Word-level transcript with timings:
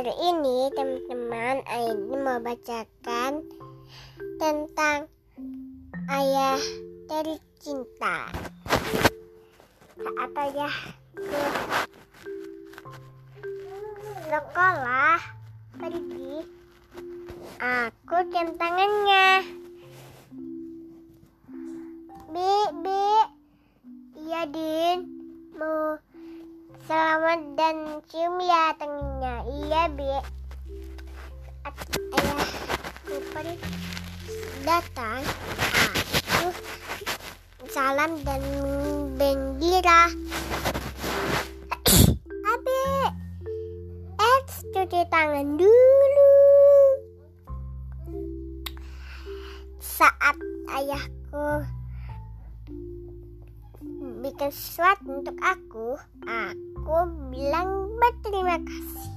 Hari 0.00 0.16
ini 0.16 0.72
teman-teman 0.72 1.60
Aini 1.68 2.16
mau 2.24 2.40
bacakan 2.40 3.44
tentang 4.40 5.04
ayah 6.08 6.56
dari 7.04 7.36
cinta. 7.60 8.32
Saat 10.00 10.32
ayah 10.40 10.76
ke 11.20 11.44
sekolah 14.24 15.20
pergi, 15.76 16.48
aku 17.60 18.16
cium 18.32 18.56
tangannya. 18.56 19.44
Bi, 22.32 22.52
bi, 22.72 23.04
iya 24.16 24.48
din, 24.48 24.96
mau 25.60 26.00
selamat 26.90 27.54
dan 27.54 28.02
cium 28.10 28.34
ya 28.42 28.74
tangannya. 28.74 29.46
Iya 29.46 29.82
bi. 29.94 30.10
Ayahku 32.18 33.14
pergi 33.30 33.54
datang, 34.66 35.22
aku 35.70 36.50
salam 37.70 38.18
dan 38.26 38.42
gembira. 39.14 40.10
Abi, 42.42 42.82
eh 44.18 44.38
cuci 44.74 45.00
tangan 45.06 45.46
dulu. 45.54 46.34
Saat 49.78 50.34
ayahku 50.74 51.70
bikin 54.26 54.50
sesuatu 54.50 55.22
untuk 55.22 55.38
aku, 55.38 55.94
aku 56.26 56.69
bilang 57.28 57.92
berterima 58.00 58.56
kasih. 58.60 59.08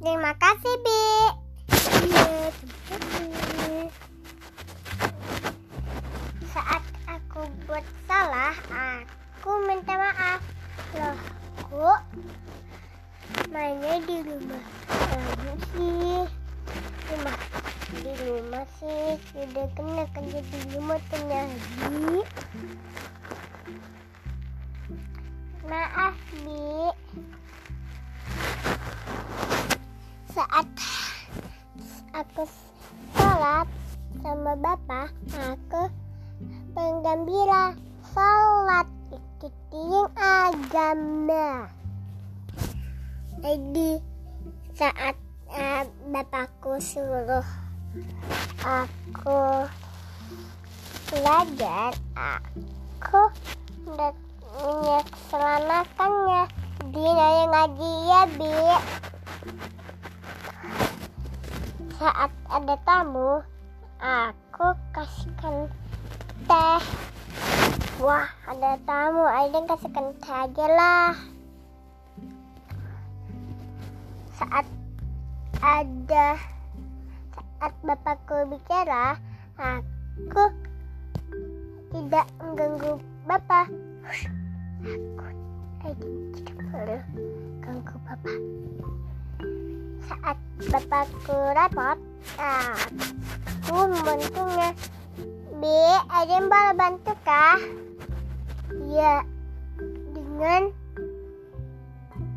Terima 0.00 0.32
kasih, 0.36 0.74
Bi. 0.80 1.04
Iya. 2.04 2.24
Saat 6.52 6.84
aku 7.08 7.48
buat 7.68 7.84
salah, 8.08 8.56
aku 8.72 9.50
minta 9.68 9.94
maaf. 9.96 10.40
Loh, 10.96 11.16
kok 11.68 12.00
mainnya 13.52 14.00
di 14.04 14.16
rumah 14.24 14.64
kamu 14.88 15.52
sih? 15.72 16.22
Rumah 17.12 17.38
di 17.94 18.12
rumah 18.24 18.64
sih 18.80 19.20
sudah 19.32 19.68
kena 19.76 20.04
kan 20.12 20.24
jadi 20.28 20.58
rumah 20.72 21.00
lagi. 21.28 22.24
Maaf, 25.64 26.12
Bi. 26.44 26.92
Saat 30.28 30.68
aku 32.12 32.44
sholat 33.16 33.64
sama 34.20 34.52
Bapak, 34.60 35.08
aku 35.32 35.88
penggembira 36.76 37.72
sholat 38.12 38.84
ikutin 39.08 40.04
agama. 40.20 41.64
Jadi 43.40 44.04
saat 44.76 45.16
eh, 45.48 45.88
Bapakku 46.12 46.76
suruh 46.76 47.46
aku 48.60 49.64
belajar, 51.08 51.96
aku 53.00 53.22
udah 53.88 54.23
menyelamatkannya. 54.64 56.42
Dia 56.92 57.12
yang 57.12 57.50
ngaji 57.52 57.92
ya, 58.08 58.22
Bi. 58.32 58.52
Saat 62.00 62.32
ada 62.48 62.76
tamu, 62.84 63.44
aku 64.00 64.66
kasihkan 64.92 65.68
teh. 66.48 66.80
Wah, 68.00 68.28
ada 68.48 68.76
tamu, 68.84 69.24
Aiden 69.28 69.68
kasihkan 69.68 70.16
teh 70.20 70.32
aja 70.32 70.66
lah. 70.72 71.12
Saat 74.34 74.66
ada 75.64 76.36
saat 77.64 77.72
bapakku 77.80 78.44
bicara, 78.52 79.16
aku 79.56 80.44
tidak 81.96 82.28
mengganggu 82.44 83.00
bapak. 83.24 83.72
Aku 84.84 85.88
tidak 86.36 86.58
boleh 86.68 87.02
ganggu 87.64 87.96
bapak. 88.04 88.36
Saat 90.04 90.36
bapakku 90.68 91.36
repot, 91.56 91.98
aku 92.36 93.76
membantunya. 93.88 94.76
Bi, 95.56 95.80
Aiden 96.12 96.52
boleh 96.52 96.74
bantu 96.76 97.16
kah? 97.24 97.56
Ya, 98.92 99.24
dengan 100.12 100.68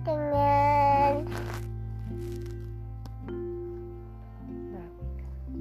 dengan 0.07 1.27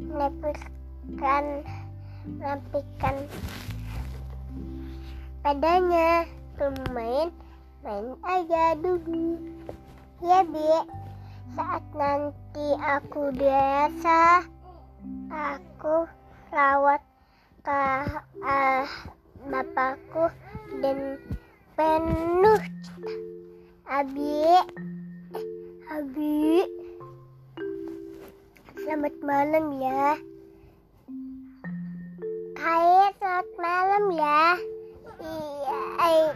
melepaskan 0.07 1.45
rapikan 2.39 3.17
padanya 5.43 6.31
bermain 6.57 7.29
main 7.85 8.07
aja 8.25 8.75
dulu. 8.81 9.39
Ya 10.25 10.43
bi. 10.43 10.69
Saat 11.55 11.85
nanti 11.95 12.67
aku 12.83 13.31
dewasa 13.33 14.45
aku 15.31 16.05
rawat 16.51 17.01
ke 17.63 17.85
uh, 18.43 18.85
bapakku 19.47 20.27
dan 20.83 21.21
penuh 21.79 22.61
cinta. 22.83 23.15
Abi. 23.87 24.43
Abi. 25.87 26.67
Selamat 28.83 29.15
malam 29.23 29.79
ya. 29.79 30.19
Hai, 32.59 33.15
selamat 33.19 33.49
malam 33.63 34.05
ya. 34.15 34.76
Iya. 36.07 36.31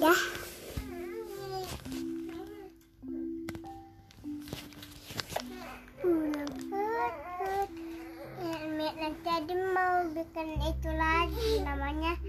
Iya. 0.00 0.14
Ya, 9.00 9.08
ada 9.10 9.54
mau 9.74 10.06
bikin 10.14 10.48
itu 10.62 10.90
lagi 10.94 11.64
namanya 11.66 12.19